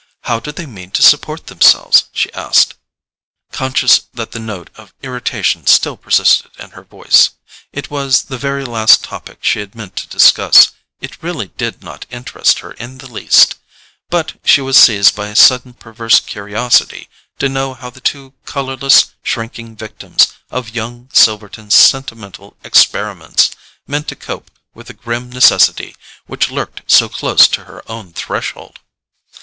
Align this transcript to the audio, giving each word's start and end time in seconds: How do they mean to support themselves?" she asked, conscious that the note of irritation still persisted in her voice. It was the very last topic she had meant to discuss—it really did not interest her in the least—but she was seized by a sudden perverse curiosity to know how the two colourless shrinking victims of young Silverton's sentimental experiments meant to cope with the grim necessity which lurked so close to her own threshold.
How 0.23 0.39
do 0.39 0.51
they 0.51 0.65
mean 0.65 0.89
to 0.97 1.03
support 1.03 1.45
themselves?" 1.45 2.05
she 2.11 2.33
asked, 2.33 2.73
conscious 3.51 4.01
that 4.15 4.31
the 4.31 4.39
note 4.39 4.71
of 4.73 4.95
irritation 5.03 5.67
still 5.67 5.95
persisted 5.95 6.49
in 6.57 6.71
her 6.71 6.83
voice. 6.83 7.29
It 7.71 7.91
was 7.91 8.23
the 8.23 8.39
very 8.39 8.65
last 8.65 9.03
topic 9.03 9.43
she 9.43 9.59
had 9.59 9.75
meant 9.75 9.95
to 9.97 10.07
discuss—it 10.07 11.21
really 11.21 11.49
did 11.49 11.83
not 11.83 12.07
interest 12.09 12.61
her 12.61 12.71
in 12.71 12.97
the 12.97 13.05
least—but 13.05 14.39
she 14.43 14.59
was 14.59 14.75
seized 14.75 15.15
by 15.15 15.27
a 15.27 15.35
sudden 15.35 15.73
perverse 15.75 16.19
curiosity 16.19 17.07
to 17.37 17.47
know 17.47 17.75
how 17.75 17.91
the 17.91 18.01
two 18.01 18.33
colourless 18.43 19.11
shrinking 19.21 19.75
victims 19.75 20.33
of 20.49 20.73
young 20.73 21.11
Silverton's 21.13 21.75
sentimental 21.75 22.57
experiments 22.63 23.51
meant 23.85 24.07
to 24.07 24.15
cope 24.15 24.49
with 24.73 24.87
the 24.87 24.95
grim 24.95 25.29
necessity 25.31 25.95
which 26.25 26.49
lurked 26.49 26.89
so 26.91 27.07
close 27.07 27.47
to 27.49 27.65
her 27.65 27.83
own 27.87 28.11
threshold. 28.13 28.79